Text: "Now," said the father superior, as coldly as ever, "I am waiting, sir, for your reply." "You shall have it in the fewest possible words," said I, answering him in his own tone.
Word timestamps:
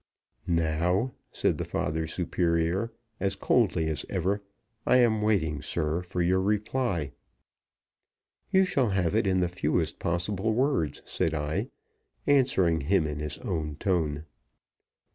"Now," 0.47 1.13
said 1.31 1.59
the 1.59 1.63
father 1.63 2.07
superior, 2.07 2.91
as 3.19 3.35
coldly 3.35 3.85
as 3.87 4.03
ever, 4.09 4.41
"I 4.83 4.97
am 4.97 5.21
waiting, 5.21 5.61
sir, 5.61 6.01
for 6.01 6.23
your 6.23 6.41
reply." 6.41 7.11
"You 8.49 8.65
shall 8.65 8.89
have 8.89 9.13
it 9.13 9.27
in 9.27 9.41
the 9.41 9.47
fewest 9.47 9.99
possible 9.99 10.53
words," 10.55 11.03
said 11.05 11.35
I, 11.35 11.69
answering 12.25 12.81
him 12.81 13.05
in 13.05 13.19
his 13.19 13.37
own 13.45 13.75
tone. 13.75 14.25